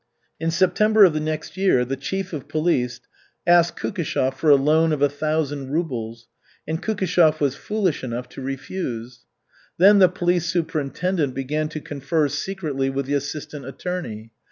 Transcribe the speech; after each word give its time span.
In 0.39 0.49
September 0.49 1.05
of 1.05 1.13
the 1.13 1.19
next 1.19 1.55
year 1.55 1.85
the 1.85 1.95
chief 1.95 2.33
of 2.33 2.47
police 2.47 3.01
asked 3.45 3.77
Kukishev 3.77 4.33
for 4.33 4.49
a 4.49 4.55
"loan" 4.55 4.91
of 4.93 5.01
a 5.03 5.09
thousand 5.09 5.69
rubles 5.69 6.27
and, 6.67 6.81
Kukishev 6.81 7.39
was 7.39 7.53
foolish 7.55 8.03
enough 8.03 8.27
to 8.29 8.41
refuse. 8.41 9.25
Then 9.77 9.99
the 9.99 10.09
police 10.09 10.47
superintendent 10.47 11.35
began 11.35 11.69
to 11.69 11.79
confer 11.81 12.29
secretly 12.29 12.89
with 12.89 13.05
the 13.05 13.13
assistant 13.13 13.63
attorney. 13.67 14.31